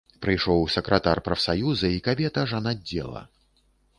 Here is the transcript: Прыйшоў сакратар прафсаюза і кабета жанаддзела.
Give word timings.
Прыйшоў 0.25 0.63
сакратар 0.75 1.21
прафсаюза 1.27 1.91
і 1.97 2.01
кабета 2.09 2.45
жанаддзела. 2.53 3.21